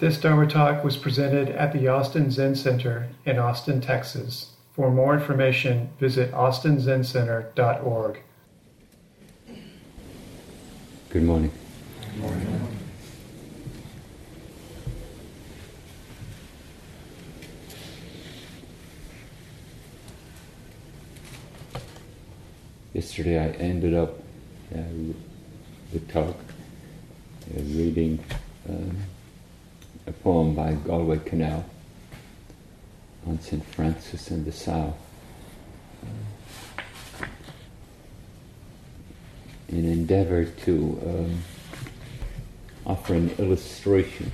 [0.00, 4.52] This Dharma talk was presented at the Austin Zen Center in Austin, Texas.
[4.72, 8.20] For more information, visit austinzencenter.org.
[11.10, 11.52] Good morning.
[12.00, 12.68] Good morning.
[22.94, 24.18] Yesterday I ended up
[24.74, 24.78] uh,
[25.92, 26.36] the talk
[27.54, 28.18] uh, reading
[28.66, 28.96] um,
[30.10, 31.62] a poem by Galway Kinnell
[33.28, 33.64] on St.
[33.64, 34.92] Francis and the Sow.
[39.68, 41.42] in endeavor to um,
[42.84, 44.32] offer an illustration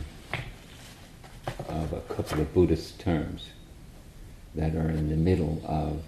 [1.69, 3.51] of a couple of Buddhist terms
[4.55, 6.02] that are in the middle of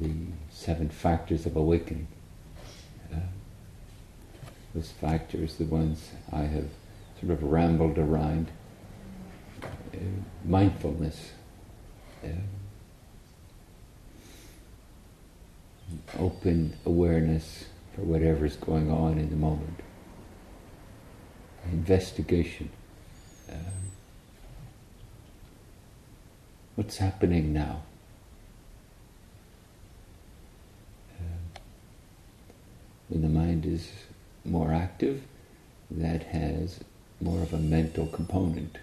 [0.00, 0.10] the
[0.50, 2.06] seven factors of awakening.
[3.12, 3.18] Uh,
[4.74, 6.70] those factors, the ones I have
[7.20, 8.50] sort of rambled around,
[9.62, 9.98] uh,
[10.44, 11.32] mindfulness,
[12.24, 12.28] uh,
[16.18, 19.80] open awareness for whatever is going on in the moment,
[21.70, 22.70] investigation.
[23.50, 23.90] Um,
[26.76, 27.82] what's happening now?
[31.18, 31.60] Um,
[33.08, 33.90] when the mind is
[34.44, 35.22] more active,
[35.90, 36.80] that has
[37.20, 38.78] more of a mental component.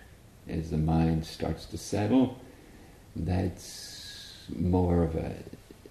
[0.47, 2.39] As the mind starts to settle,
[3.15, 5.35] that's more of a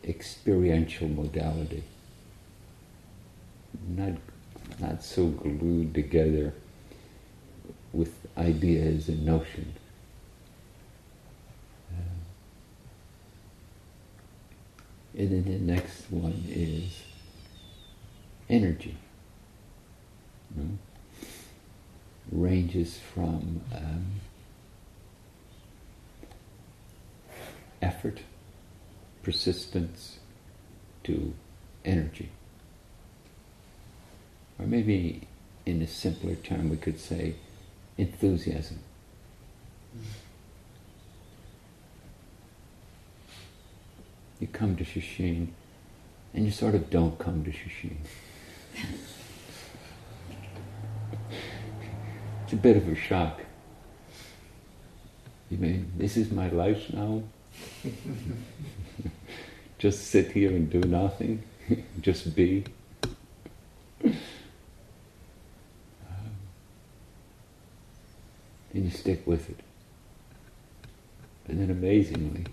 [0.04, 1.82] experiential modality.
[3.88, 4.12] Not,
[4.78, 6.54] not so glued together
[7.92, 9.76] with ideas and notions.
[11.90, 12.00] Uh,
[15.18, 17.02] and then the next one is
[18.48, 18.96] energy.
[22.32, 24.06] Ranges from um,
[27.80, 28.20] effort
[29.22, 30.18] persistence
[31.04, 31.34] to
[31.84, 32.30] energy.
[34.58, 35.26] Or maybe
[35.64, 37.34] in a simpler term we could say
[37.98, 38.80] enthusiasm.
[44.38, 45.48] You come to Sesshin
[46.34, 47.96] and you sort of don't come to Sesshin.
[52.46, 53.40] it's a bit of a shock.
[55.50, 57.24] You mean, this is my life now?
[59.80, 61.42] just sit here and do nothing,
[62.00, 62.62] just be.
[64.04, 64.12] Um,
[68.72, 69.58] and you stick with it.
[71.48, 72.46] And then amazingly,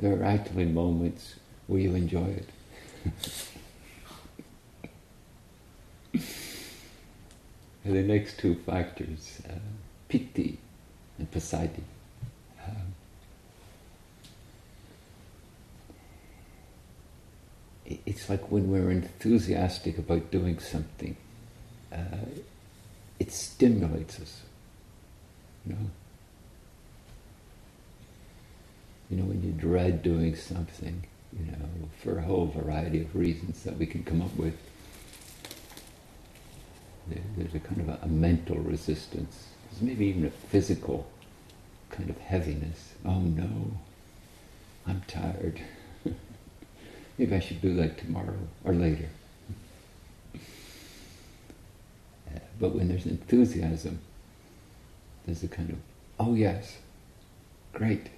[0.00, 1.36] there are actually moments
[1.68, 2.42] where you enjoy
[6.14, 6.22] it.
[7.84, 9.58] the next two factors, uh,
[10.10, 11.82] and passaddhi.
[12.64, 12.94] Um,
[18.06, 21.16] it's like when we're enthusiastic about doing something,
[21.92, 22.26] uh,
[23.18, 24.42] it stimulates us.
[25.66, 25.90] You know?
[29.10, 31.04] You know, when you dread doing something,
[31.38, 34.56] you know, for a whole variety of reasons that we can come up with,
[37.08, 39.48] there's a kind of a, a mental resistance.
[39.70, 41.06] There's maybe even a physical
[41.90, 42.94] kind of heaviness.
[43.04, 43.72] Oh no,
[44.86, 45.60] I'm tired.
[47.18, 49.08] Maybe I should do that tomorrow or later.
[50.34, 50.38] Uh,
[52.58, 54.00] but when there's enthusiasm,
[55.26, 55.76] there's a kind of,
[56.18, 56.78] oh yes,
[57.72, 58.08] great.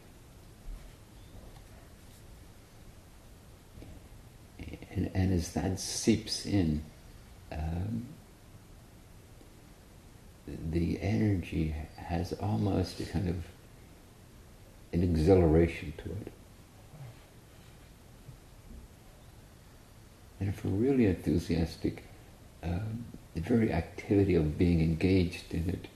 [4.90, 6.84] And, and as that seeps in,
[7.50, 8.06] um,
[10.46, 13.36] the energy has almost a kind of
[14.92, 16.32] an exhilaration to it.
[20.40, 22.04] And if we're really enthusiastic,
[22.62, 23.04] um,
[23.34, 25.88] the very activity of being engaged in it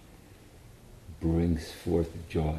[1.20, 2.58] brings forth joy.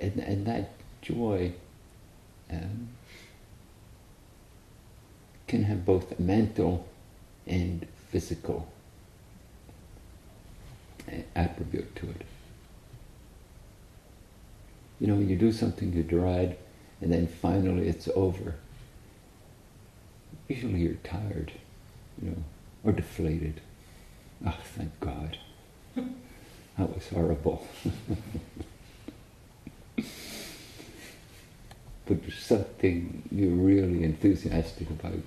[0.00, 0.70] And, and that
[1.02, 1.52] joy
[2.50, 2.88] um,
[5.50, 6.86] can have both mental
[7.44, 8.68] and physical
[11.34, 12.22] attribute to it.
[15.00, 16.56] You know, when you do something you dread
[17.00, 18.54] and then finally it's over,
[20.46, 21.50] usually you're tired,
[22.22, 22.44] you know,
[22.84, 23.60] or deflated.
[24.46, 25.36] Oh, thank God.
[26.78, 27.66] That was horrible.
[32.06, 35.24] but there's something you're really enthusiastic about.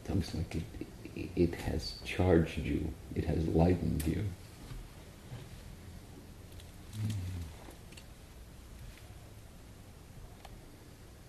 [0.00, 4.24] It's almost like it, it has charged you, it has lightened you.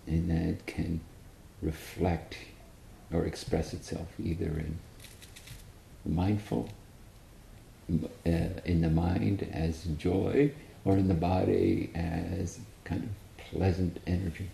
[0.06, 1.00] And that can
[1.62, 2.36] reflect
[3.12, 4.78] or express itself either in
[6.04, 6.68] mindful,
[7.90, 8.30] uh,
[8.64, 10.52] in the mind as joy,
[10.84, 13.10] or in the body as kind of
[13.50, 14.48] pleasant energy.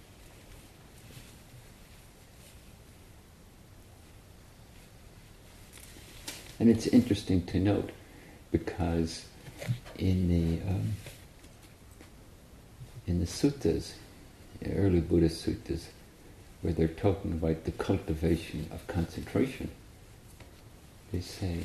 [6.58, 7.90] And it's interesting to note
[8.50, 9.24] because
[9.96, 10.92] in the um,
[13.06, 13.92] in the suttas,
[14.74, 15.86] early Buddhist suttas,
[16.62, 19.70] where they're talking about the cultivation of concentration,
[21.12, 21.64] they say,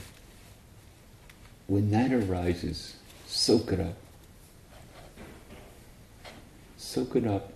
[1.67, 2.95] when that arises,
[3.27, 3.95] soak it up.
[6.77, 7.53] Soak it up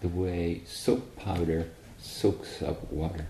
[0.00, 1.68] the way soap powder
[1.98, 3.26] soaks up water.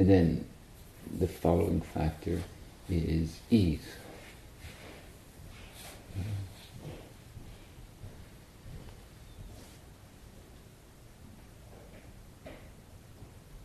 [0.00, 0.46] And then
[1.18, 2.40] the following factor
[2.88, 3.86] is ease.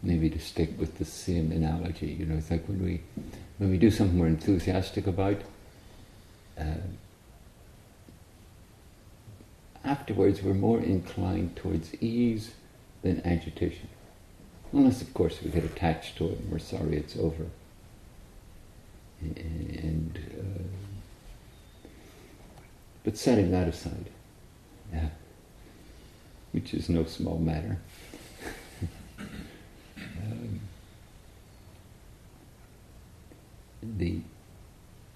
[0.04, 3.00] Maybe to stick with the same analogy, you know, it's like when we
[3.58, 5.38] when we do something we're enthusiastic about,
[6.60, 6.84] uh,
[9.86, 12.52] afterwards we're more inclined towards ease
[13.04, 13.88] than agitation.
[14.72, 17.46] Unless, of course, we get attached to it and we're sorry it's over.
[19.22, 20.64] And, uh,
[23.04, 24.10] but setting that aside,
[24.94, 25.10] yeah,
[26.52, 27.80] which is no small matter.
[29.98, 30.60] um,
[33.82, 34.20] the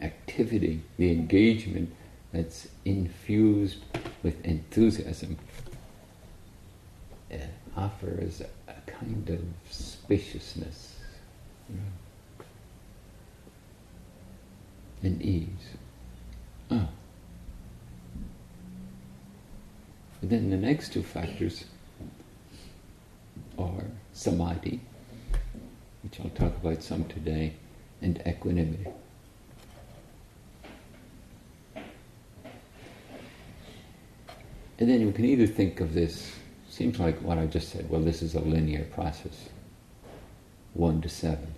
[0.01, 1.93] activity, the engagement
[2.31, 3.79] that's infused
[4.23, 5.37] with enthusiasm
[7.31, 7.37] uh,
[7.79, 9.39] offers a kind of
[9.69, 10.95] spaciousness
[15.01, 15.47] and ease.
[16.69, 16.89] Ah.
[20.19, 21.63] But then the next two factors
[23.57, 24.81] are samadhi,
[26.03, 27.53] which I'll talk about some today,
[28.01, 28.87] and equanimity.
[34.79, 36.38] And then you can either think of this
[36.79, 39.49] Seems like what I just said, well, this is a linear process.
[40.73, 41.53] One to seven.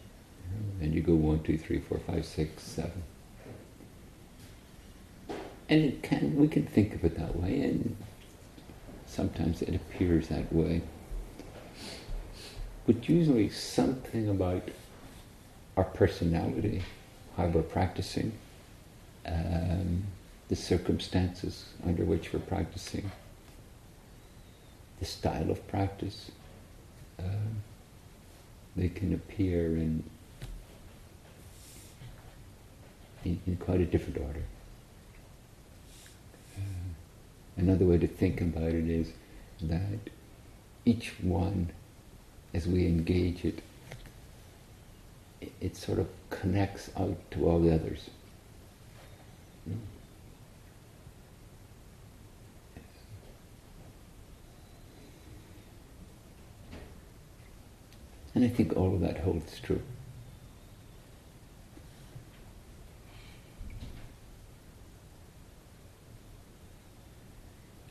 [0.82, 3.04] And you go one, two, three, four, five, six, seven.
[5.70, 7.96] And can we can think of it that way, and
[9.06, 10.82] sometimes it appears that way.
[12.88, 14.70] But usually something about
[15.78, 16.82] our personality,
[17.38, 18.32] how we're practicing,
[19.28, 20.06] um,
[20.50, 23.12] the circumstances under which we're practicing,
[25.02, 26.30] the style of practice.
[27.20, 27.24] Uh,
[28.76, 30.04] they can appear in,
[33.26, 34.44] in, in quite a different order.
[36.56, 36.62] Uh,
[37.58, 39.12] another way to think about it is
[39.64, 40.12] that
[40.86, 41.72] each one,
[42.54, 43.64] as we engage it,
[45.42, 48.12] it, it sort of connects out to all the others.
[49.66, 49.80] You know?
[58.34, 59.82] And I think all of that holds true.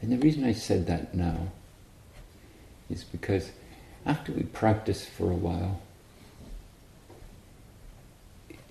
[0.02, 1.48] And the reason I said that now
[2.88, 3.50] is because
[4.06, 5.82] after we practice for a while,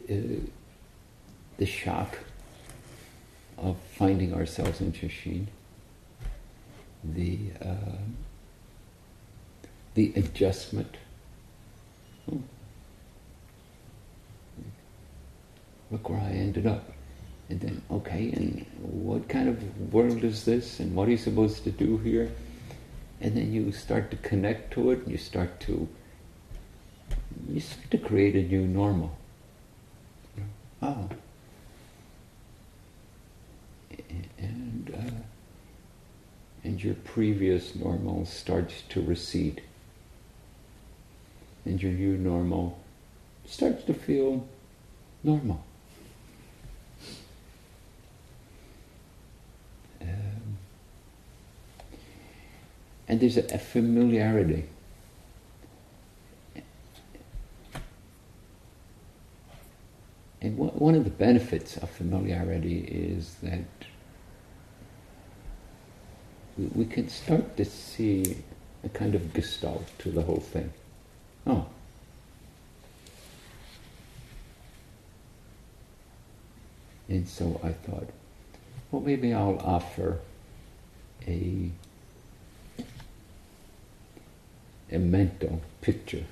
[0.09, 0.15] uh,
[1.57, 2.17] the shock
[3.57, 5.47] of finding ourselves in Sesshin,
[7.03, 7.97] the uh,
[9.93, 10.97] the adjustment
[15.91, 16.91] look where I ended up.
[17.49, 20.79] And then, okay, and what kind of world is this?
[20.79, 22.31] And what are you supposed to do here?
[23.21, 25.87] And then you start to connect to it, and you start to
[27.49, 29.17] you start to create a new normal.
[30.81, 31.09] Oh.
[34.37, 35.23] And uh,
[36.63, 39.63] and your previous normal starts to recede
[41.69, 42.79] and your new normal
[43.45, 44.47] starts to feel
[45.23, 45.63] normal.
[50.01, 50.57] Um,
[53.07, 54.65] and there's a, a familiarity.
[60.41, 63.65] and one of the benefits of familiarity is that
[66.57, 68.37] we can start to see
[68.83, 70.71] a kind of gestalt to the whole thing.
[71.49, 71.65] Oh.
[77.07, 78.07] And so I thought,
[78.91, 80.19] well, maybe I'll offer
[81.27, 81.71] a,
[84.91, 86.23] a mental picture,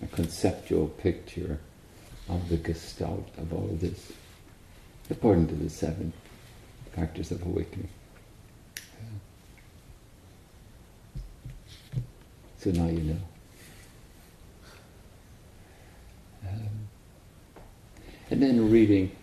[0.00, 1.58] a conceptual picture
[2.28, 4.12] of the gestalt of all of this,
[5.10, 6.12] according to the seven
[6.94, 7.88] factors of awakening.
[12.58, 13.31] So now you know.
[18.32, 19.14] And then reading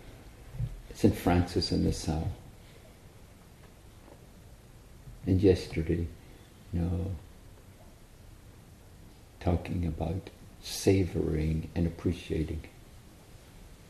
[0.94, 1.12] St.
[1.12, 2.28] Francis in the Sow.
[5.26, 6.06] And yesterday,
[6.72, 7.10] you know,
[9.40, 10.30] talking about
[10.62, 12.60] savoring and appreciating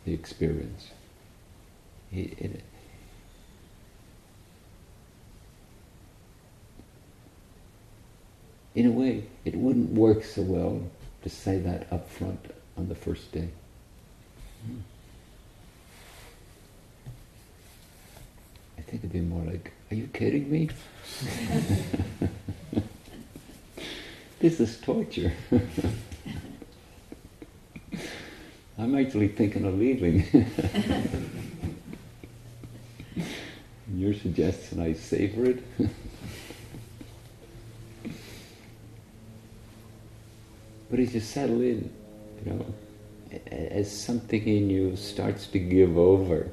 [0.07, 0.89] the experience.
[2.11, 2.65] It, it,
[8.75, 10.81] in a way, it wouldn't work so well
[11.25, 13.51] to say that up front on the first day.
[14.65, 14.79] Hmm.
[18.91, 20.69] I think it'd be more like, are you kidding me?
[24.41, 25.33] this is torture.
[28.77, 30.25] I'm actually thinking of leaving.
[33.95, 35.63] You're suggesting I savor it?
[40.91, 41.95] But as you settle in,
[42.45, 42.67] you know,
[43.53, 46.49] as something in you starts to give over,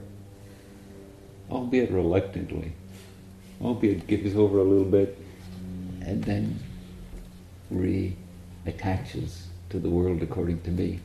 [1.50, 2.74] albeit reluctantly,
[3.62, 5.18] albeit gives over a little bit,
[6.02, 6.60] and then
[7.74, 11.00] reattaches to the world according to me.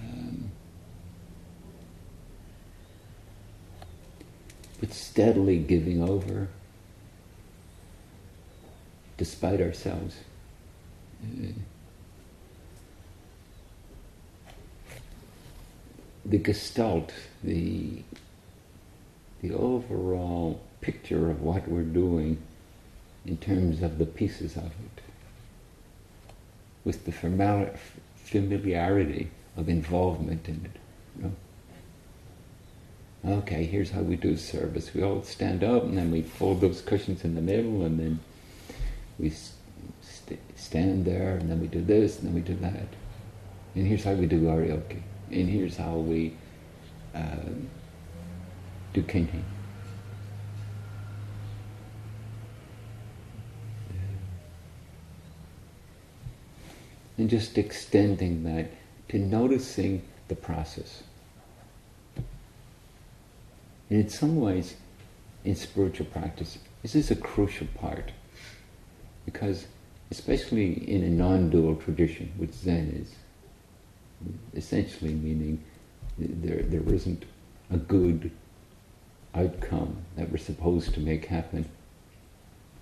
[0.00, 0.50] Um,
[4.80, 6.48] but steadily giving over
[9.16, 10.16] despite ourselves.
[11.22, 11.52] Uh,
[16.24, 18.02] the gestalt, the,
[19.46, 22.42] the overall picture of what we're doing
[23.24, 25.02] in terms of the pieces of it,
[26.84, 27.12] with the
[28.24, 30.80] familiarity of involvement in it.
[31.16, 31.32] You
[33.24, 33.38] know?
[33.38, 34.94] Okay, here's how we do service.
[34.94, 38.20] We all stand up and then we fold those cushions in the middle and then
[39.18, 42.86] we st- stand there and then we do this and then we do that.
[43.74, 46.36] And here's how we do oryoki and here's how we
[47.14, 47.36] uh,
[49.02, 49.42] kinhin.
[57.18, 58.70] And just extending that
[59.08, 61.02] to noticing the process.
[63.88, 64.76] And in some ways,
[65.44, 68.12] in spiritual practice, this is a crucial part.
[69.24, 69.66] Because,
[70.10, 73.14] especially in a non dual tradition, which Zen is,
[74.54, 75.62] essentially meaning
[76.18, 77.24] there, there isn't
[77.70, 78.30] a good
[79.36, 81.68] outcome that we're supposed to make happen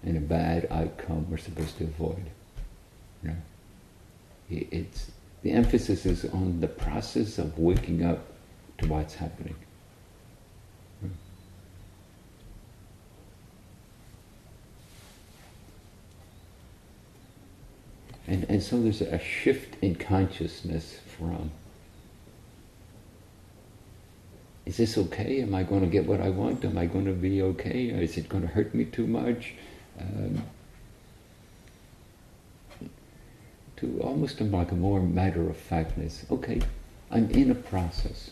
[0.05, 2.31] and a bad outcome we're supposed to avoid.
[3.23, 3.37] You know?
[4.51, 5.11] It's,
[5.43, 8.21] the emphasis is on the process of waking up
[8.79, 9.57] to what's happening.
[18.27, 21.51] And, and so there's a shift in consciousness from
[24.67, 25.43] is this okay?
[25.43, 26.65] Am I going to get what I want?
[26.65, 27.87] Am I going to be okay?
[27.87, 29.55] Is it going to hurt me too much?
[30.01, 30.43] Um,
[33.77, 36.25] to almost like a more matter of factness.
[36.31, 36.61] Okay,
[37.11, 38.31] I'm in a process.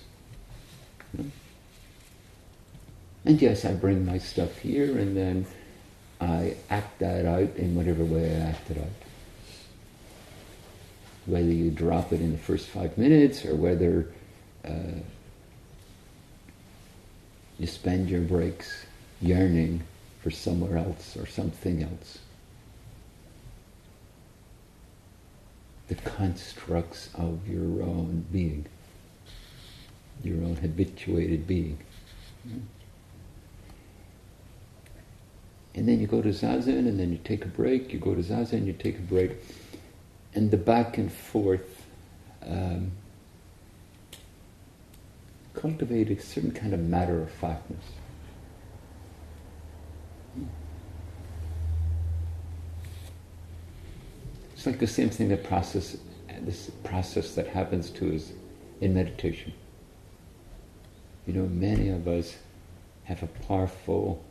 [3.25, 5.47] And yes, I bring my stuff here and then
[6.21, 9.03] I act that out in whatever way I act it out
[11.27, 14.09] whether you drop it in the first five minutes or whether
[14.65, 15.01] uh,
[17.63, 18.87] you spend your breaks
[19.21, 19.83] yearning
[20.21, 22.19] for somewhere else or something else.
[25.87, 28.67] The constructs of your own being,
[30.25, 31.79] your own habituated being.
[35.75, 37.93] And then you go to zazen, and then you take a break.
[37.93, 39.39] You go to zazen, you take a break
[40.35, 41.87] and the back and forth
[42.47, 42.93] um,
[45.55, 47.85] cultivate a certain kind of matter of factness.
[54.55, 55.97] It's like the same thing that process,
[56.41, 58.33] this process that happens to us
[58.81, 59.53] in meditation.
[61.27, 62.37] You know, many of us
[63.05, 64.23] have a powerful,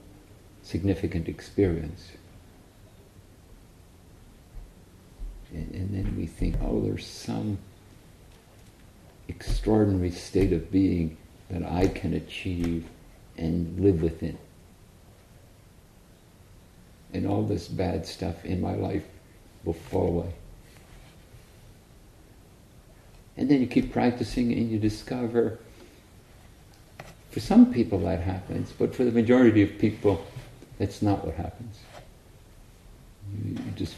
[0.63, 2.11] significant experience.
[5.51, 7.57] And, and then we think, oh, there's some
[9.31, 11.17] extraordinary state of being
[11.49, 12.85] that I can achieve
[13.37, 14.37] and live within.
[17.13, 19.03] And all this bad stuff in my life
[19.63, 20.33] will fall away.
[23.37, 25.59] And then you keep practicing and you discover,
[27.31, 30.25] for some people that happens, but for the majority of people,
[30.77, 31.77] that's not what happens.
[33.33, 33.95] You, you just,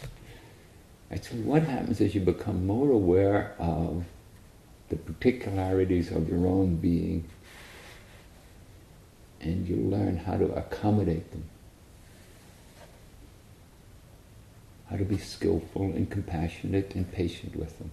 [1.22, 4.06] so what happens is you become more aware of
[4.94, 7.28] the particularities of your own being
[9.42, 11.44] and you learn how to accommodate them.
[14.90, 17.92] How to be skillful and compassionate and patient with them.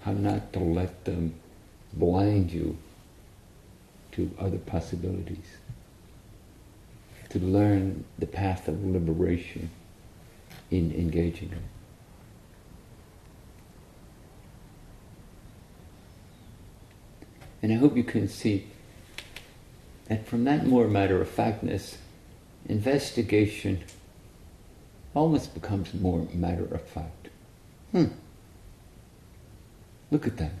[0.00, 1.34] How not to let them
[1.92, 2.78] blind you
[4.12, 5.58] to other possibilities.
[7.30, 9.70] To learn the path of liberation
[10.70, 11.81] in engaging it.
[17.62, 18.66] And I hope you can see
[20.08, 21.96] that from that more matter of factness,
[22.68, 23.84] investigation
[25.14, 27.28] almost becomes more matter of fact.
[27.92, 28.06] Hmm.
[30.10, 30.52] Look at that.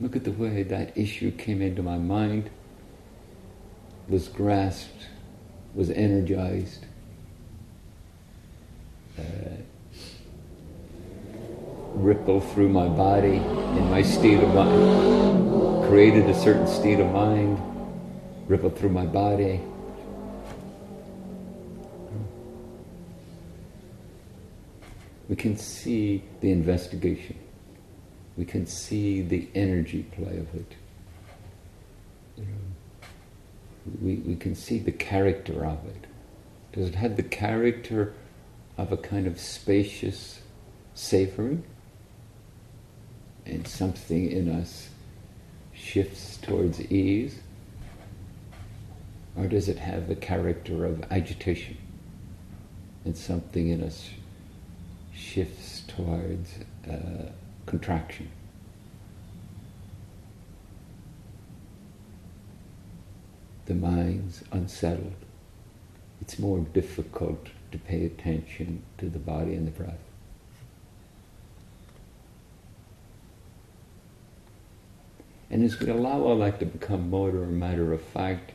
[0.00, 2.50] Look at the way that issue came into my mind,
[4.08, 5.08] was grasped,
[5.74, 6.86] was energized,
[9.18, 9.22] uh,
[11.94, 17.60] ripple through my body in my state of mind, created a certain state of mind,
[18.46, 19.60] ripple through my body.
[25.28, 27.38] We can see the investigation.
[28.36, 30.74] We can see the energy play of it.
[34.00, 36.06] we, we can see the character of it.
[36.72, 38.14] Does it have the character
[38.78, 40.40] of a kind of spacious
[40.94, 41.64] savoring?
[43.46, 44.88] And something in us
[45.72, 47.38] shifts towards ease?
[49.36, 51.78] Or does it have the character of agitation
[53.04, 54.10] and something in us
[55.14, 56.58] shifts towards
[56.90, 57.30] uh,
[57.66, 58.30] contraction?
[63.66, 65.14] The mind's unsettled.
[66.20, 70.09] It's more difficult to pay attention to the body and the breath.
[75.50, 78.52] And as we allow our life to become more or matter of fact,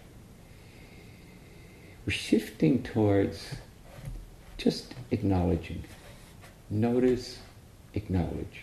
[2.06, 3.56] we're shifting towards
[4.58, 5.84] just acknowledging.
[6.70, 7.40] Notice,
[7.94, 8.62] acknowledge.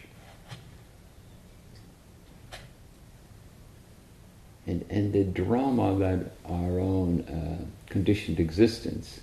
[4.66, 9.20] And, and the drama that our own uh, conditioned existence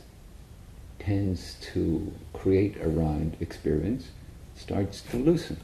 [1.00, 4.10] tends to create around experience
[4.56, 5.58] starts to loosen,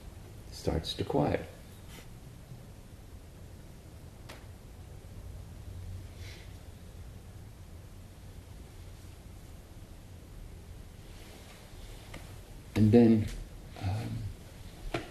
[0.52, 1.46] starts to quiet.
[12.96, 13.26] Then
[13.84, 15.02] um,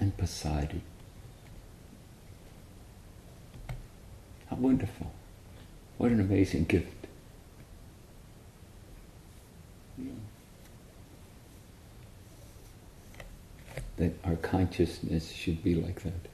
[0.00, 0.80] and passaddhi.
[4.48, 5.12] How wonderful.
[5.98, 6.92] What an amazing gift.
[13.96, 16.28] That our consciousness should be like that.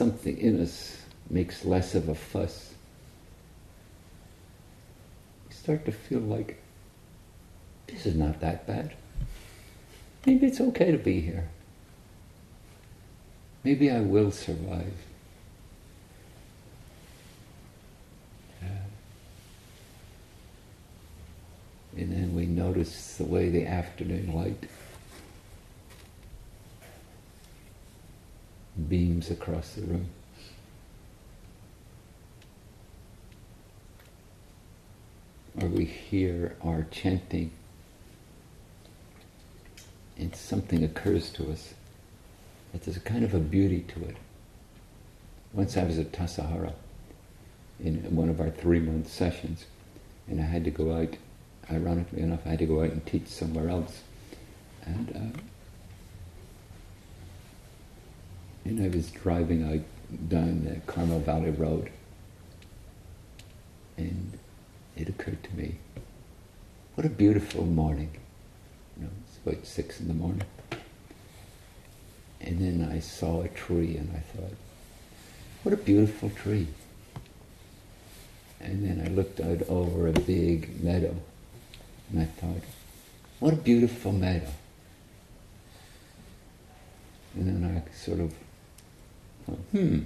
[0.00, 0.96] something in us
[1.28, 2.74] makes less of a fuss,
[5.48, 6.60] we start to feel like
[7.86, 8.94] this is not that bad.
[10.26, 11.48] Maybe it's okay to be here.
[13.64, 14.94] Maybe I will survive.
[21.96, 24.64] And then we notice the way the afternoon light
[28.88, 30.06] beams across the room.
[35.60, 37.50] Or we hear our chanting
[40.16, 41.74] and something occurs to us
[42.72, 44.16] that there's a kind of a beauty to it.
[45.52, 46.72] Once I was at Tassajara
[47.82, 49.66] in one of our three month sessions,
[50.28, 51.16] and I had to go out,
[51.70, 54.02] ironically enough, I had to go out and teach somewhere else.
[54.84, 55.40] And uh,
[58.64, 61.90] and I was driving out down the Carmel Valley Road.
[63.96, 64.38] And
[64.96, 65.76] it occurred to me,
[66.94, 68.10] what a beautiful morning.
[68.96, 70.42] You know, it's about six in the morning.
[72.40, 74.54] And then I saw a tree and I thought,
[75.62, 76.68] what a beautiful tree.
[78.60, 81.14] And then I looked out over a big meadow
[82.10, 82.62] and I thought,
[83.38, 84.50] what a beautiful meadow.
[87.34, 88.34] And then I sort of
[89.46, 90.00] thought, hmm,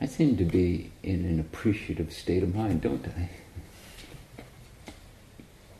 [0.00, 3.30] I seem to be in an appreciative state of mind, don't I?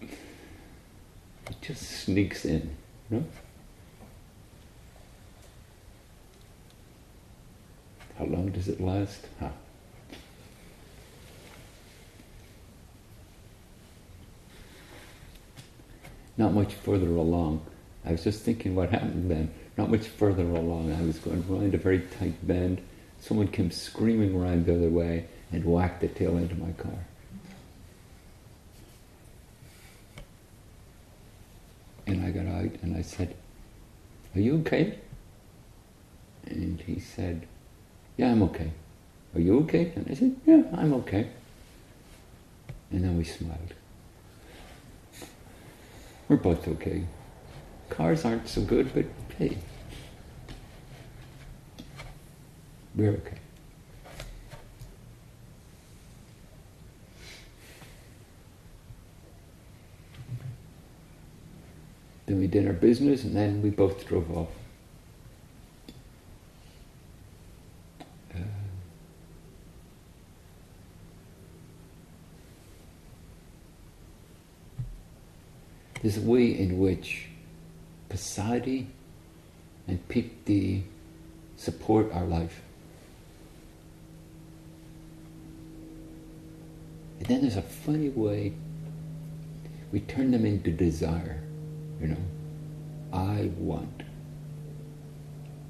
[0.03, 2.77] It just sneaks in,
[3.11, 3.25] you know?
[8.19, 9.29] How long does it last?
[9.39, 9.51] Huh.
[16.37, 17.65] Not much further along.
[18.05, 19.53] I was just thinking what happened then.
[19.77, 20.93] Not much further along.
[20.93, 22.81] I was going around a very tight bend.
[23.29, 27.05] Someone came screaming around the other way and whacked the tail end of my car.
[32.07, 33.37] And I got out and I said,
[34.35, 34.99] Are you okay?
[36.47, 37.47] And he said,
[38.17, 38.71] Yeah, I'm okay.
[39.35, 39.93] Are you okay?
[39.95, 41.29] And I said, Yeah, I'm okay.
[42.91, 43.75] And then we smiled.
[46.31, 47.05] We're both okay.
[47.91, 49.05] Cars aren't so good, but
[49.37, 49.59] hey,
[52.99, 53.39] we're okay.
[62.27, 64.49] Then we did our business and then we both drove off.
[68.35, 68.39] Uh,
[76.03, 77.29] there's a way in which
[78.11, 78.87] Passaddhi
[79.87, 80.85] and Piti
[81.57, 82.61] support our life.
[87.29, 88.55] Then there's a funny way
[89.93, 91.41] we turn them into desire.
[92.01, 92.17] You know,
[93.13, 94.03] I want.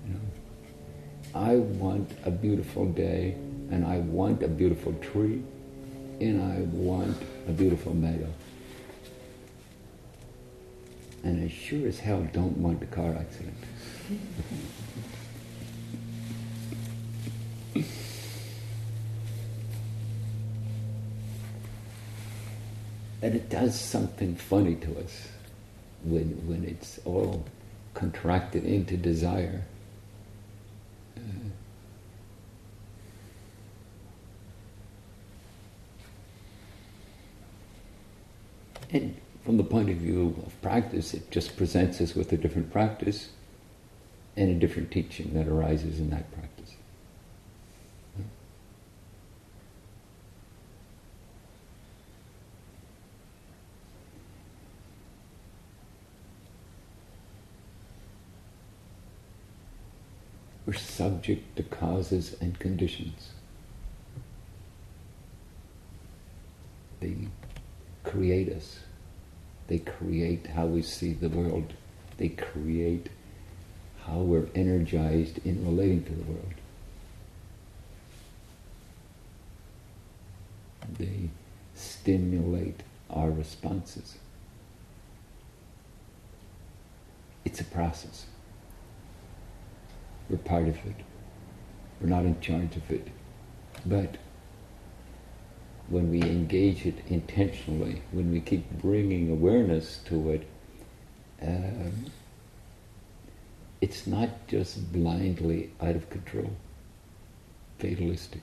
[0.07, 0.21] You know,
[1.35, 3.33] I want a beautiful day,
[3.71, 5.43] and I want a beautiful tree,
[6.21, 7.17] and I want
[7.49, 8.33] a beautiful meadow.
[11.25, 13.57] And I sure as hell don't want a car accident.
[23.21, 25.29] and it does something funny to us
[26.05, 27.45] when, when it's all
[27.95, 29.65] contracted into desire.
[31.17, 31.21] Uh,
[38.91, 42.73] and from the point of view of practice, it just presents us with a different
[42.73, 43.31] practice
[44.37, 46.78] and a different teaching that arises in that practice.
[60.69, 63.31] We're subject to causes and conditions.
[67.01, 67.17] They
[68.05, 68.81] create us.
[69.69, 71.73] They create how we see the world.
[72.19, 73.09] They create
[74.05, 76.55] how we're energized in relating to the world.
[80.99, 81.31] They
[81.75, 84.19] stimulate our responses.
[87.47, 88.27] It's a process.
[90.29, 90.97] We're part of it.
[92.01, 93.09] We're not in charge of it.
[93.87, 94.17] But
[95.89, 100.47] when we engage it intentionally, when we keep bringing awareness to it,
[101.41, 102.07] um,
[103.81, 106.51] it's not just blindly out of control,
[107.79, 108.43] fatalistic.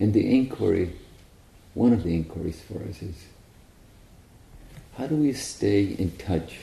[0.00, 0.92] And the inquiry,
[1.74, 3.16] one of the inquiries for us is
[4.96, 6.58] how do we stay in touch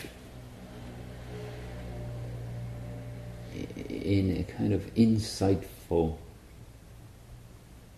[3.90, 6.18] in a kind of insightful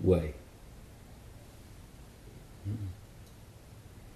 [0.02, 0.34] way?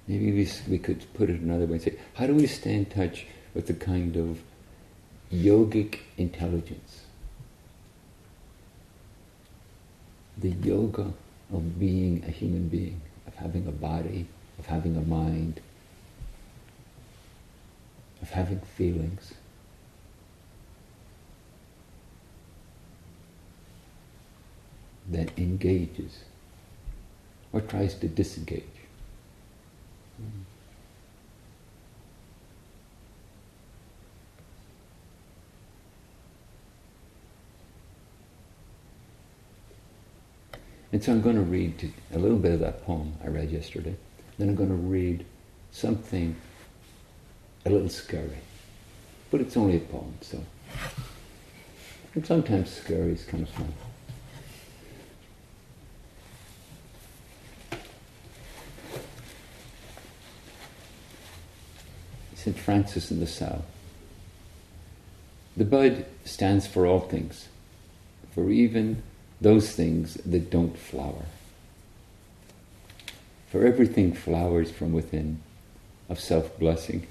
[0.08, 2.86] Maybe we, we could put it another way and say, how do we stay in
[2.86, 4.42] touch with the kind of
[5.32, 7.02] yogic intelligence
[10.38, 11.12] the yoga
[11.54, 14.28] of being a human being, of having a body,
[14.60, 15.62] of having a mind,
[18.22, 19.34] of having feelings.
[25.12, 26.24] that engages
[27.52, 28.64] or tries to disengage.
[40.92, 43.96] And so I'm going to read a little bit of that poem I read yesterday.
[44.38, 45.26] Then I'm going to read
[45.72, 46.36] something
[47.66, 48.40] a little scary.
[49.30, 50.44] But it's only a poem, so.
[52.14, 53.74] And sometimes scary is kind of fun.
[62.36, 62.58] St.
[62.58, 63.64] Francis in the Sow.
[65.56, 67.48] The bud stands for all things,
[68.34, 69.04] for even
[69.42, 71.26] those things that don't flower.
[73.50, 75.42] For everything flowers from within
[76.08, 77.08] of self blessing,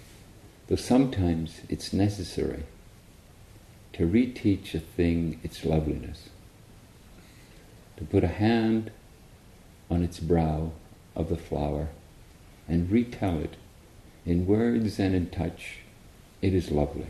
[0.68, 2.62] though sometimes it's necessary
[3.94, 6.30] to reteach a thing its loveliness,
[7.96, 8.92] to put a hand
[9.90, 10.70] on its brow
[11.16, 11.88] of the flower
[12.68, 13.56] and retell it
[14.24, 15.78] in words and in touch,
[16.40, 17.08] it is lovely,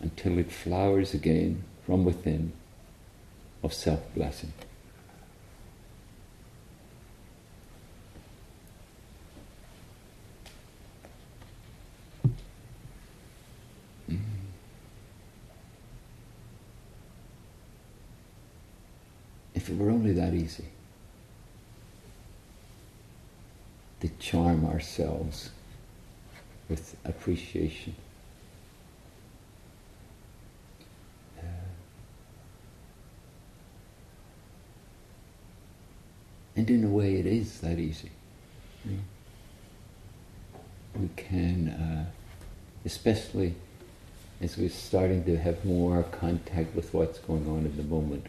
[0.00, 2.52] until it flowers again from within
[3.62, 4.52] of self blessing.
[19.54, 20.64] If it were only that easy.
[24.00, 25.50] to charm ourselves
[26.68, 27.94] with appreciation.
[36.58, 38.10] And in a way, it is that easy.
[40.98, 42.04] We can, uh,
[42.84, 43.54] especially
[44.40, 48.26] as we're starting to have more contact with what's going on in the moment,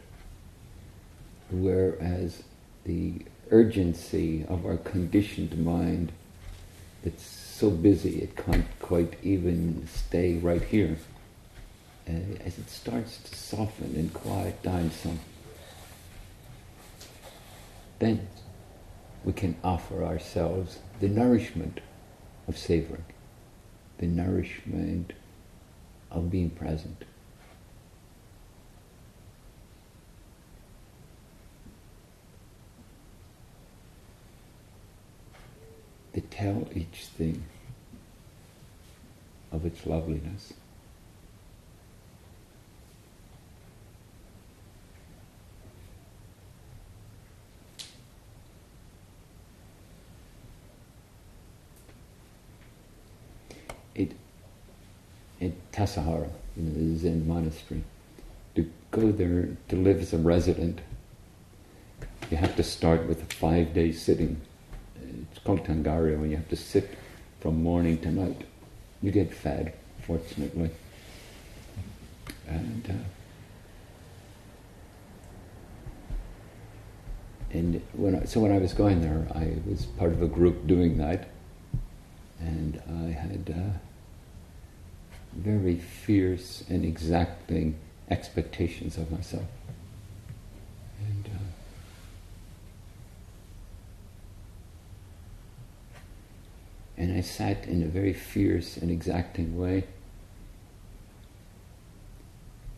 [1.49, 2.43] whereas
[2.83, 3.13] the
[3.49, 6.11] urgency of our conditioned mind
[7.03, 10.97] that's so busy it can't quite even stay right here.
[12.07, 12.11] Uh,
[12.45, 15.19] as it starts to soften and quiet down some,
[17.99, 18.27] then
[19.23, 21.81] we can offer ourselves the nourishment
[22.47, 23.05] of savoring,
[23.97, 25.13] the nourishment
[26.11, 27.05] of being present.
[36.13, 37.43] to tell each thing
[39.51, 40.53] of its loveliness.
[53.95, 54.11] It,
[55.41, 57.83] at Tassajara, you know, the Zen monastery,
[58.55, 60.81] to go there to live as a resident,
[62.29, 64.41] you have to start with a five-day sitting
[65.31, 66.97] it's called Tangaryo, when you have to sit
[67.39, 68.45] from morning to night.
[69.01, 70.69] You get fed, fortunately.
[72.47, 72.93] And uh,
[77.51, 80.67] and when I, so when I was going there, I was part of a group
[80.67, 81.29] doing that,
[82.39, 83.77] and I had uh,
[85.33, 87.77] very fierce and exacting
[88.09, 89.45] expectations of myself.
[96.99, 99.85] And I sat in a very fierce and exacting way.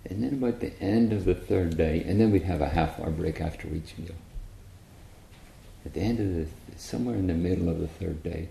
[0.05, 2.99] And then about the end of the third day, and then we'd have a half
[2.99, 4.13] hour break after each meal.
[5.85, 8.49] At the end of the, somewhere in the middle of the third day,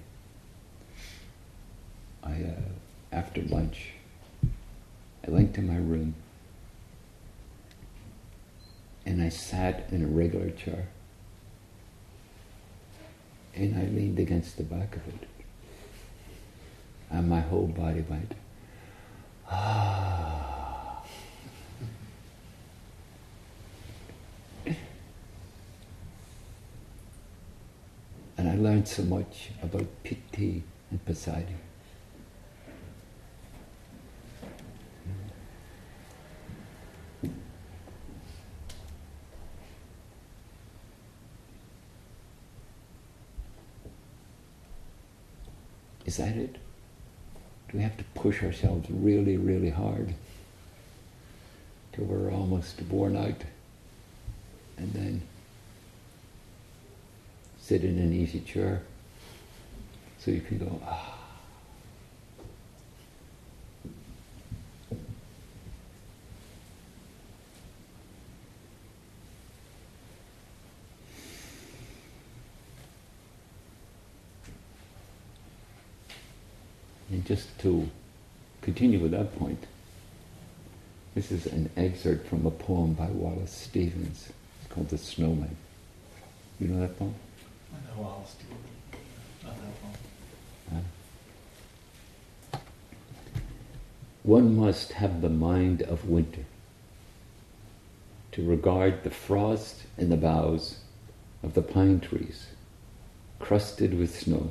[2.24, 2.70] I, uh,
[3.12, 3.92] after lunch,
[5.26, 6.14] I went to my room
[9.04, 10.88] and I sat in a regular chair
[13.54, 15.28] and I leaned against the back of it
[17.10, 18.34] and my whole body went,
[19.50, 21.02] ah.
[28.38, 31.69] and I learned so much about piti and passaddhi.
[46.10, 46.54] Is that it?
[47.68, 50.12] Do we have to push ourselves really, really hard
[51.92, 53.44] till we're almost worn out
[54.76, 55.22] and then
[57.60, 58.82] sit in an easy chair
[60.18, 61.19] so you can go, ah.
[77.30, 77.88] Just to
[78.60, 79.64] continue with that point,
[81.14, 84.32] this is an excerpt from a poem by Wallace Stevens.
[84.60, 85.56] It's called The Snowman.
[86.58, 87.14] You know that poem?
[87.72, 89.04] I know Wallace Stevens.
[89.44, 90.84] Not that poem.
[94.24, 96.46] One must have the mind of winter
[98.32, 100.78] to regard the frost in the boughs
[101.44, 102.48] of the pine trees,
[103.38, 104.50] crusted with snow,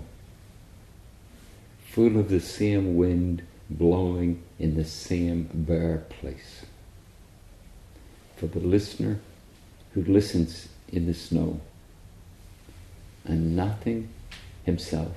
[1.91, 6.65] full of the same wind blowing in the same bare place.
[8.37, 9.19] For the listener
[9.93, 11.61] who listens in the snow
[13.25, 14.09] and nothing
[14.63, 15.15] himself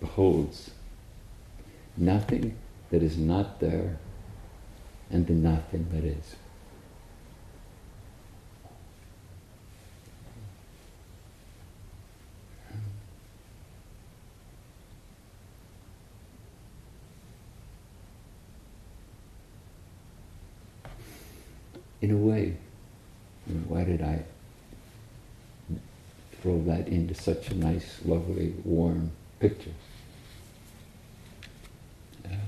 [0.00, 0.70] beholds,
[1.96, 2.56] nothing
[2.90, 3.96] that is not there
[5.10, 6.36] and the nothing that is.
[22.04, 22.54] In a way,
[23.46, 24.22] you know, why did I
[26.42, 29.70] throw that into such a nice, lovely, warm picture?
[32.26, 32.38] Um,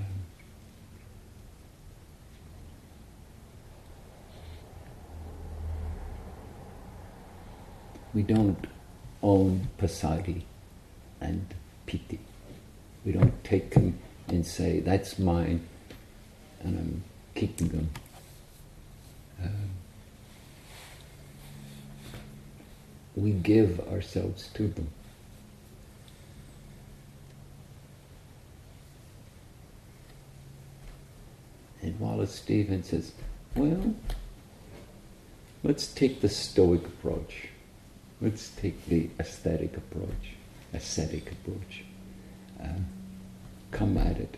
[8.12, 8.66] we don't
[9.23, 10.42] own Passaddhi
[11.23, 11.47] and
[11.87, 12.21] Piti.
[13.07, 15.66] We don't take them and say, that's mine,
[16.61, 17.88] and I'm keeping them.
[19.42, 19.70] Um,
[23.14, 24.90] we give ourselves to them.
[31.83, 33.12] And Wallace Stevens says,
[33.55, 33.94] well,
[35.62, 37.49] let's take the Stoic approach.
[38.20, 40.35] Let's take the aesthetic approach,
[40.72, 41.85] ascetic approach.
[42.61, 42.87] Um,
[43.70, 44.37] come at it.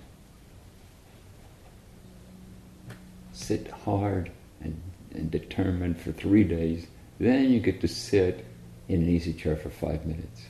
[3.32, 4.30] Sit hard
[4.60, 4.78] and,
[5.18, 6.86] and determined for three days.
[7.18, 8.44] Then you get to sit
[8.88, 10.42] in an easy chair for five minutes.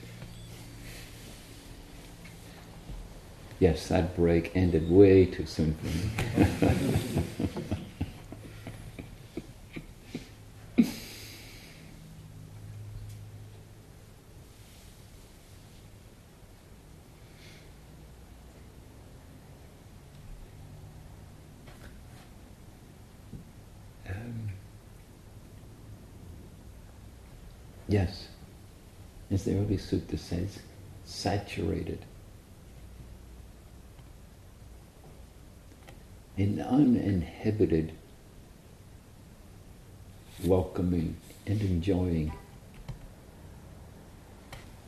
[3.59, 7.59] Yes, that break ended way too soon for me.
[27.89, 28.29] yes,
[29.31, 30.61] as the early sutta says,
[31.05, 32.05] saturated
[36.37, 37.93] in uninhibited
[40.45, 42.33] welcoming and enjoying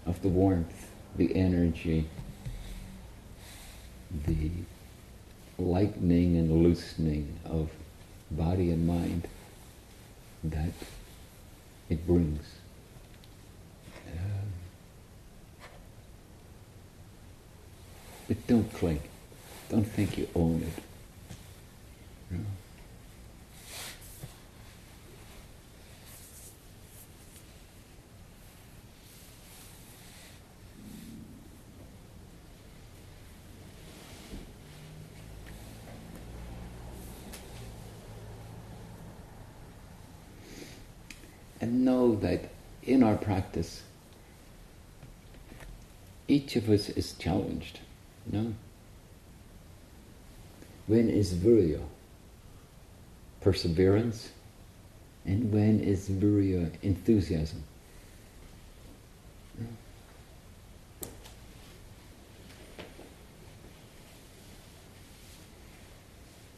[0.06, 2.08] of the warmth, the energy,
[4.26, 4.50] the
[5.58, 7.70] lightening and loosening of
[8.30, 9.26] body and mind
[10.44, 10.72] that
[11.88, 12.44] it brings.
[14.06, 14.52] Um,
[18.30, 19.00] but don't cling.
[19.70, 20.84] Don't think you own it.
[41.60, 42.48] And know that
[42.84, 43.82] in our practice,
[46.28, 47.80] each of us is challenged.
[48.26, 48.54] No?
[50.86, 51.80] When is virya?
[53.40, 54.30] Perseverance.
[55.24, 56.70] And when is virya?
[56.82, 57.62] Enthusiasm.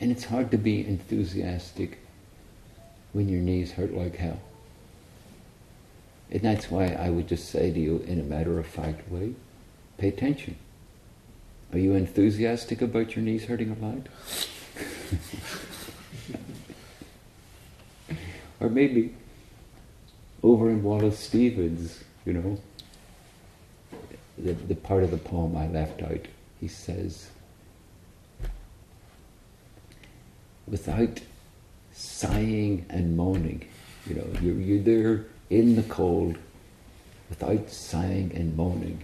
[0.00, 2.00] And it's hard to be enthusiastic
[3.12, 4.40] when your knees hurt like hell.
[6.32, 9.34] And that's why I would just say to you in a matter of fact way,
[9.98, 10.56] pay attention.
[11.72, 14.06] Are you enthusiastic about your knees hurting a lot?
[18.60, 19.14] or maybe
[20.42, 22.60] over in Wallace Stevens, you know,
[24.36, 26.26] the, the part of the poem I left out,
[26.60, 27.30] he says,
[30.66, 31.20] without
[31.92, 33.66] sighing and moaning,
[34.06, 36.36] you know, you're, you're there in the cold
[37.28, 39.02] without sighing and moaning.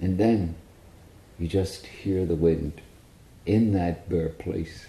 [0.00, 0.56] And then
[1.38, 2.80] you just hear the wind
[3.44, 4.86] in that bare place.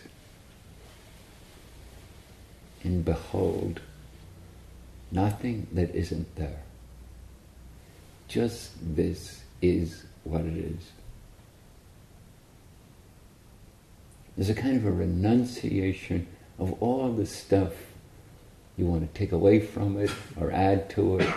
[2.84, 3.82] And behold,
[5.12, 6.62] nothing that isn't there.
[8.28, 10.92] Just this is what it is.
[14.36, 16.28] There's a kind of a renunciation
[16.60, 17.74] of all the stuff
[18.78, 21.28] you want to take away from it or add to it,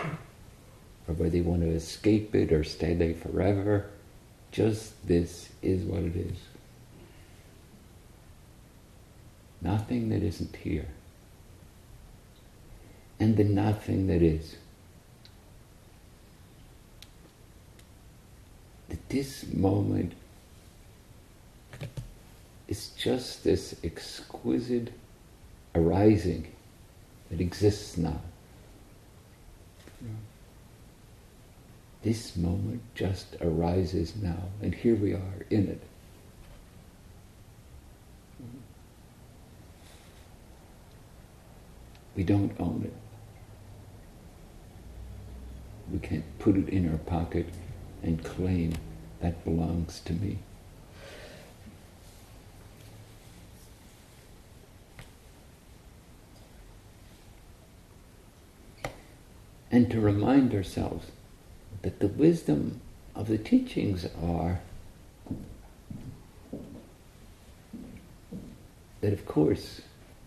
[1.09, 3.87] or whether you want to escape it or stay there forever.
[4.51, 6.39] Just this is what it is.
[9.63, 10.89] Nothing that isn't here.
[13.19, 14.57] And the nothing that is.
[18.89, 20.15] That this moment
[22.67, 24.93] is just this exquisite
[25.75, 26.51] arising
[27.31, 28.21] that exists now.
[32.03, 35.83] This moment just arises now, and here we are in it.
[42.17, 42.95] We don't own it.
[45.93, 47.47] We can't put it in our pocket
[48.03, 48.75] and claim
[49.21, 50.39] that belongs to me.
[59.71, 61.07] And to remind ourselves
[61.83, 62.81] that the wisdom
[63.15, 64.61] of the teachings are
[69.01, 69.81] that, of course,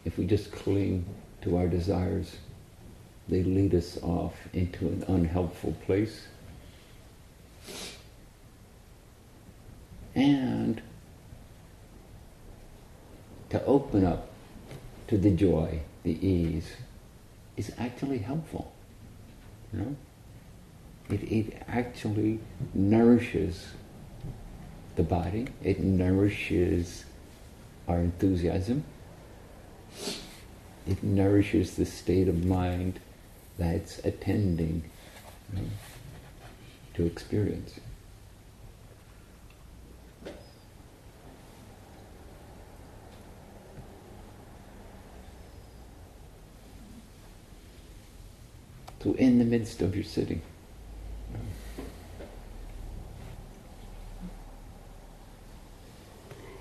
[0.03, 1.05] if we just cling
[1.41, 2.37] to our desires,
[3.27, 6.27] they lead us off into an unhelpful place.
[10.15, 10.81] And
[13.49, 14.29] to open up
[15.07, 16.71] to the joy, the ease,
[17.55, 18.73] is actually helpful.
[19.71, 19.95] You know?
[21.09, 22.39] It, it actually
[22.73, 23.67] nourishes
[24.95, 27.05] the body, it nourishes
[27.87, 28.83] our enthusiasm,
[30.87, 32.99] it nourishes the state of mind
[33.57, 34.83] that's attending
[35.53, 35.67] you know,
[36.95, 37.79] to experience.
[49.03, 50.41] So, in the midst of your sitting,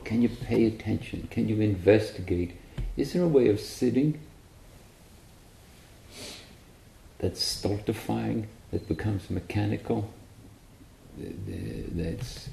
[0.04, 1.28] can you pay attention?
[1.30, 2.52] Can you investigate?
[2.96, 4.20] Is there a way of sitting
[7.18, 10.12] that's stultifying, that becomes mechanical,
[11.16, 12.48] that's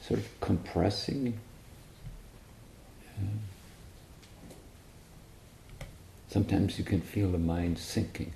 [0.00, 1.38] sort of compressing?
[6.28, 8.32] Sometimes you can feel the mind sinking.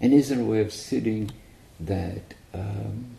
[0.00, 1.30] And is there a way of sitting
[1.78, 3.16] that um,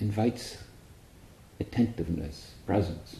[0.00, 0.58] invites
[1.58, 3.16] attentiveness, presence?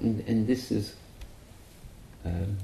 [0.00, 0.94] And, and this is
[2.26, 2.58] um,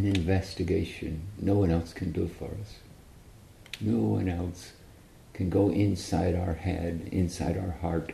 [0.00, 2.78] an investigation no one else can do for us.
[3.80, 4.72] No one else
[5.34, 8.12] can go inside our head, inside our heart,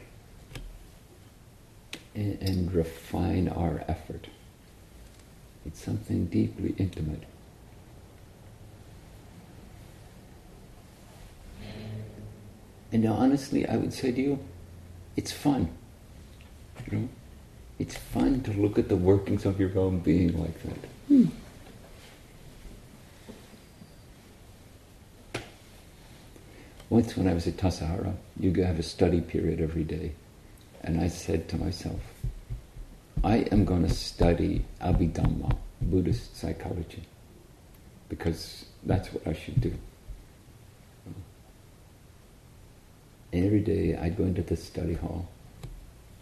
[2.14, 4.26] and, and refine our effort.
[5.64, 7.22] It's something deeply intimate.
[12.93, 14.39] And now, honestly, I would say to you,
[15.16, 15.68] it's fun.
[16.91, 17.09] You know?
[17.78, 20.78] It's fun to look at the workings of your own being like that.
[21.09, 21.26] Hmm.
[26.89, 30.12] Once when I was at Tassajara, you have a study period every day.
[30.82, 32.01] And I said to myself,
[33.24, 37.03] I am going to study Abhidhamma, Buddhist psychology,
[38.09, 39.74] because that's what I should do.
[43.32, 45.28] Every day I'd go into the study hall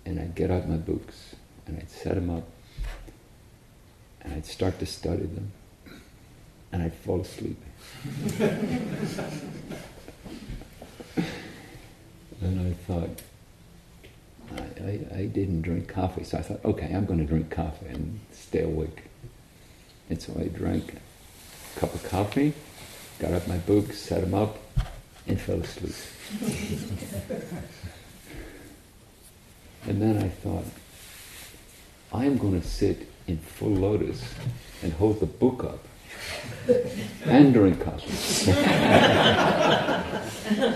[0.06, 1.36] and I'd get out my books
[1.66, 2.48] and I'd set them up
[4.22, 5.52] and I'd start to study them
[6.72, 7.62] and I'd fall asleep.
[12.44, 13.22] and I thought,
[14.56, 17.86] I, I, I, didn't drink coffee, so I thought, okay, I'm going to drink coffee
[17.86, 19.04] and stay awake.
[20.10, 22.52] And so I drank a cup of coffee,
[23.18, 24.58] got up my books, set them up,
[25.26, 25.94] and fell asleep.
[29.86, 30.66] and then I thought,
[32.12, 34.22] I am going to sit in full lotus
[34.82, 35.84] and hold the book up
[37.24, 38.52] and drink coffee.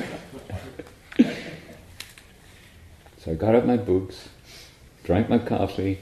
[3.29, 4.31] so I got up my books,
[5.05, 5.99] drank my coffee,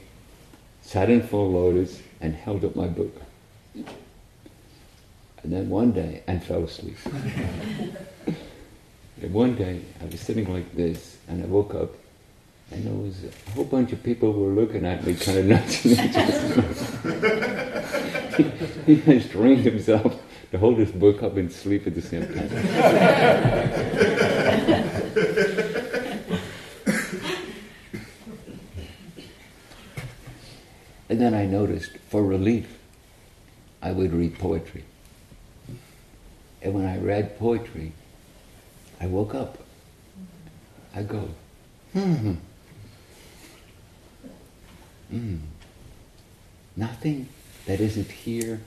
[0.82, 3.20] sat in full lotus, and held up my book.
[3.74, 6.96] And then one day, and fell asleep.
[9.20, 11.90] and one day, I was sitting like this, and I woke up,
[12.70, 15.90] and there was a whole bunch of people were looking at me, kind of nudging
[18.36, 18.44] me.
[18.86, 20.22] he, he trained himself
[20.52, 22.48] to hold his book up and sleep at the same time.
[31.16, 32.78] And then I noticed, for relief,
[33.80, 34.84] I would read poetry.
[36.60, 37.92] And when I read poetry,
[39.00, 39.56] I woke up.
[40.94, 41.30] I go,
[41.94, 42.34] hmm.
[45.10, 45.38] Mm.
[46.76, 47.30] Nothing
[47.64, 48.60] that isn't here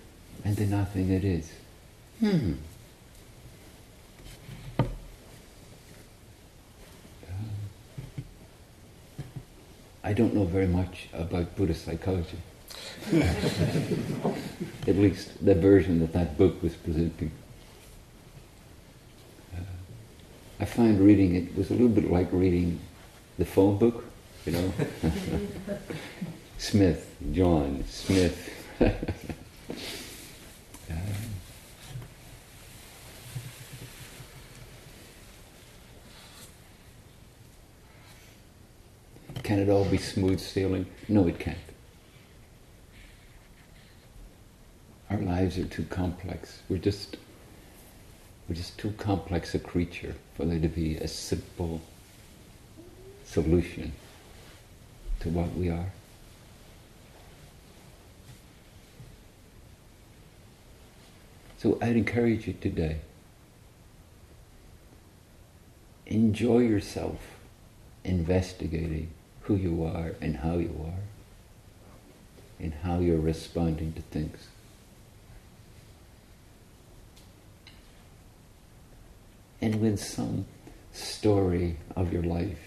[0.44, 1.52] and the nothing that is.
[2.20, 2.54] Hmm.
[10.10, 12.40] I don't know very much about Buddhist psychology.
[14.88, 17.32] At least the version that that book was presenting.
[19.56, 19.60] Uh,
[20.60, 22.80] I find reading it was a little bit like reading
[23.38, 24.04] the phone book,
[24.48, 24.74] you know.
[26.58, 28.52] Smith, John, Smith.
[28.82, 28.90] uh,
[39.50, 40.86] can it all be smooth sailing?
[41.08, 41.58] No, it can't.
[45.10, 46.62] Our lives are too complex.
[46.70, 47.18] We're just
[48.48, 51.82] we're just too complex a creature for there to be a simple
[53.26, 53.94] solution
[55.22, 55.94] to what we are.
[61.58, 62.98] So I'd encourage you today
[66.06, 67.18] enjoy yourself
[68.04, 69.10] investigating
[69.50, 74.48] who you are and how you are and how you're responding to things.
[79.60, 80.46] And when some
[80.94, 82.60] story of your life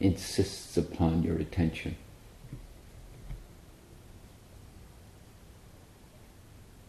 [0.00, 1.96] insists upon your attention,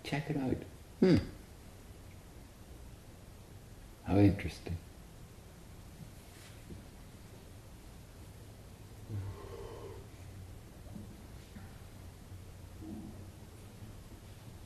[0.04, 0.58] check it out.
[1.00, 1.16] Hmm.
[4.04, 4.76] How interesting.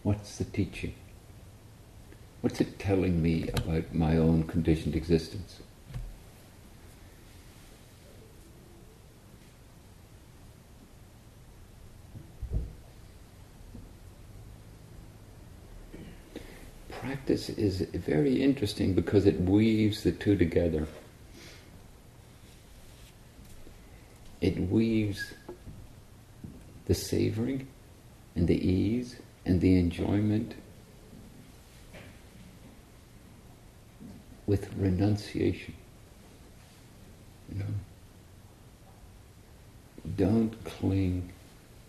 [0.07, 0.93] What's the teaching?
[2.39, 5.59] What's it telling me about my own conditioned existence?
[16.89, 20.87] Practice is very interesting because it weaves the two together.
[24.39, 25.33] It weaves
[26.85, 27.67] the savoring
[28.37, 29.17] and the ease
[29.47, 30.55] and the enjoyment
[34.45, 35.73] with renunciation.
[37.51, 37.65] You know?
[40.17, 41.31] Don't cling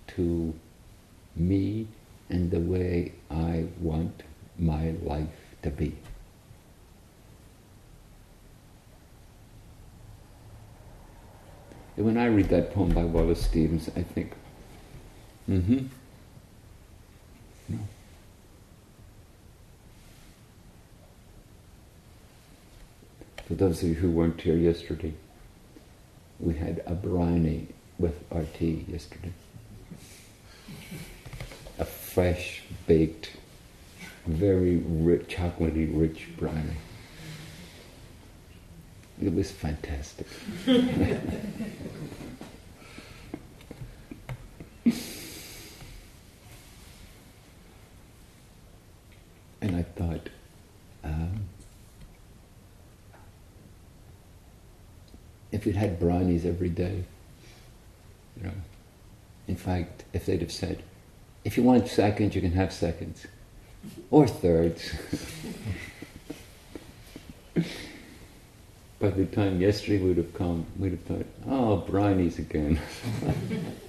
[0.09, 0.55] to
[1.35, 1.89] me
[2.31, 4.23] and the way I want
[4.57, 5.29] my life
[5.63, 5.97] to be.
[11.97, 14.35] And when I read that poem by Wallace Stevens, I think,
[15.49, 15.87] mm hmm.
[17.69, 17.79] No.
[23.47, 25.15] For those of you who weren't here yesterday,
[26.39, 29.33] we had a briny with our tea yesterday.
[31.79, 33.31] A fresh baked,
[34.27, 36.77] very rich, chocolatey rich briny.
[39.21, 40.27] It was fantastic.
[49.61, 50.29] and I thought,
[51.03, 51.41] um,
[55.51, 57.05] if we'd had brownies every day,
[58.37, 58.53] you know,
[59.47, 60.83] in fact, if they'd have said,
[61.45, 63.27] if you want seconds, you can have seconds,
[64.11, 64.93] or thirds.
[69.01, 72.81] By the time yesterday would have come, we'd have thought, oh, brownies again.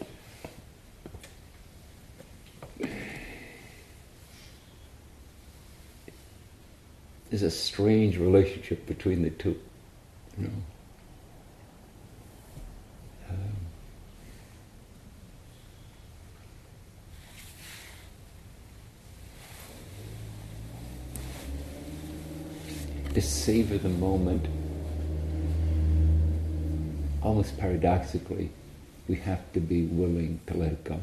[7.30, 9.60] There's a strange relationship between the two,
[10.38, 10.54] you know.
[23.20, 24.48] To savor the moment,
[27.22, 28.50] almost paradoxically,
[29.10, 31.00] we have to be willing to let it go.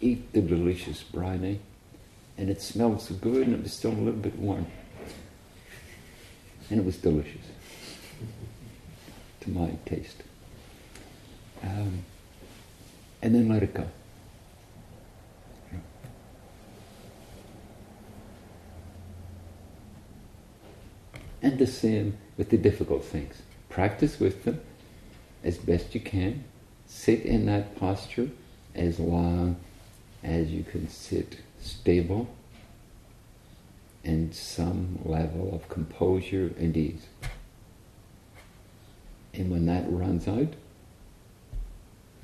[0.00, 1.58] eat the delicious briny,
[2.36, 4.64] and it smelled so good, and it was still a little bit warm.
[6.70, 7.46] And it was delicious
[9.40, 10.22] to my taste.
[11.64, 12.04] Um,
[13.20, 13.88] and then let it go.
[21.48, 23.40] And the same with the difficult things.
[23.70, 24.60] Practice with them
[25.42, 26.44] as best you can.
[26.86, 28.28] Sit in that posture
[28.74, 29.56] as long
[30.22, 32.28] as you can sit stable
[34.04, 37.06] and some level of composure and ease.
[39.32, 40.52] And when that runs out,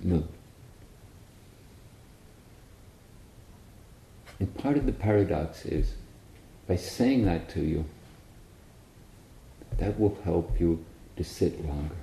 [0.01, 0.29] move.
[4.39, 5.95] And part of the paradox is
[6.69, 7.87] by saying that to you,
[9.79, 10.85] that will help you
[11.17, 11.97] to sit longer.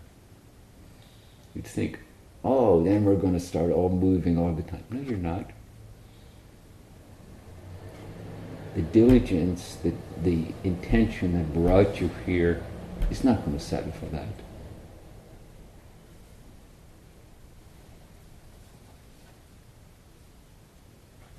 [1.56, 2.00] You'd think,
[2.44, 4.84] oh, then we're going to start all moving all the time.
[4.90, 5.52] No, you're not.
[8.76, 9.94] The diligence, the,
[10.24, 12.64] the intention that brought you here
[13.10, 14.28] is not going to settle for that.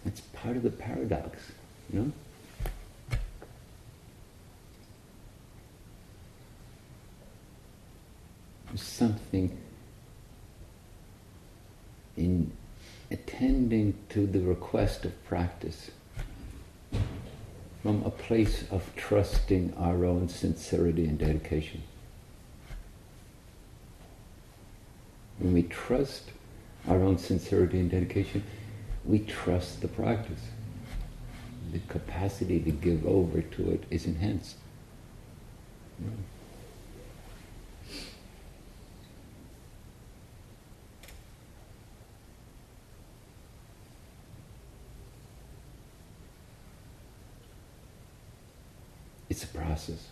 [0.05, 1.53] It's part of the paradox,
[1.91, 2.13] you know?
[8.77, 9.57] Something
[12.17, 12.53] in
[13.11, 15.91] attending to the request of practice
[17.83, 21.83] from a place of trusting our own sincerity and dedication.
[25.39, 26.31] When we trust
[26.89, 28.45] our own sincerity and dedication,
[29.05, 30.41] we trust the practice.
[31.73, 34.57] The capacity to give over to it is enhanced.
[49.33, 50.09] It's a process.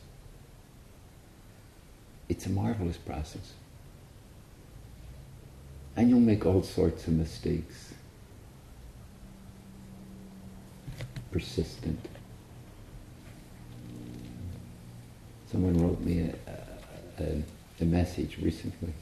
[2.30, 3.52] It's a marvelous process.
[5.94, 7.92] And you'll make all sorts of mistakes.
[11.30, 12.00] persistent.
[15.52, 17.42] Someone wrote me a, a,
[17.82, 18.94] a message recently,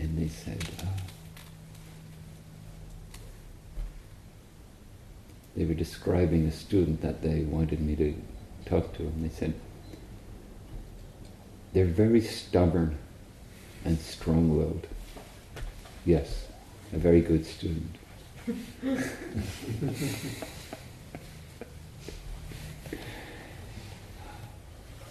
[0.00, 0.86] and they said, uh,
[5.56, 8.14] they were describing a student that they wanted me to
[8.64, 9.54] talk to, and they said,
[11.72, 12.98] they're very stubborn
[13.84, 14.86] and strong willed.
[16.04, 16.46] Yes,
[16.92, 17.96] a very good student.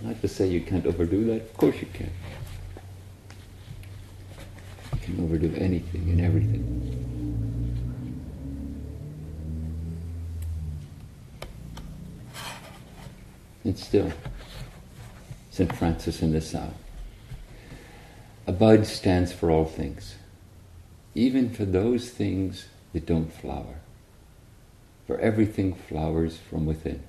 [0.02, 2.12] Not to say you can't overdo that, of course you can.
[4.93, 6.97] You can overdo anything and everything.
[13.68, 14.13] And still,
[15.51, 15.76] St.
[15.76, 16.72] Francis and the Sow.
[18.47, 20.15] A bud stands for all things,
[21.13, 23.82] even for those things that don't flower.
[25.05, 27.03] For everything flowers from within,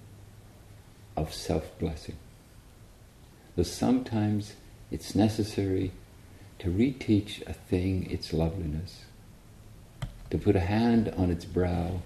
[1.16, 2.16] of self blessing.
[3.54, 4.54] Though sometimes
[4.90, 5.92] it's necessary
[6.58, 9.04] to reteach a thing its loveliness,
[10.30, 12.02] to put a hand on its brow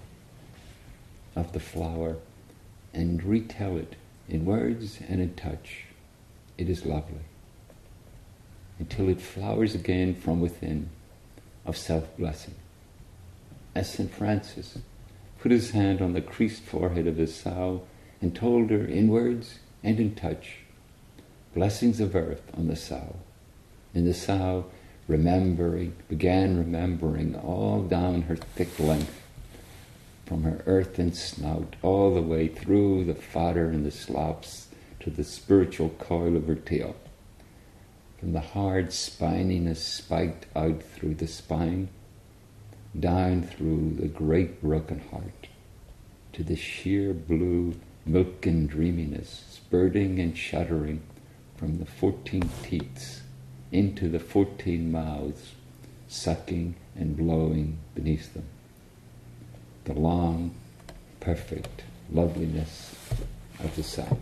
[1.35, 2.17] of the flower
[2.93, 3.95] and retell it
[4.27, 5.85] in words and in touch.
[6.57, 7.25] It is lovely
[8.79, 10.89] until it flowers again from within
[11.65, 12.55] of self blessing.
[13.75, 14.11] As St.
[14.11, 14.77] Francis
[15.39, 17.83] put his hand on the creased forehead of his sow
[18.21, 20.59] and told her in words and in touch
[21.53, 23.15] blessings of earth on the sow.
[23.93, 24.65] And the sow,
[25.07, 29.21] remembering, began remembering all down her thick length,
[30.25, 34.67] from her earthen snout all the way through the fodder and the slops
[34.99, 36.95] to the spiritual coil of her tail.
[38.19, 41.89] From the hard spininess spiked out through the spine,
[42.97, 45.47] down through the great broken heart,
[46.31, 47.75] to the sheer blue
[48.07, 51.01] milken dreaminess, spurting and shuddering
[51.57, 53.21] from the fourteen teats
[53.71, 55.53] into the fourteen mouths,
[56.07, 58.45] sucking and blowing beneath them.
[59.85, 60.51] The long,
[61.19, 62.95] perfect loveliness
[63.59, 64.17] of the sow.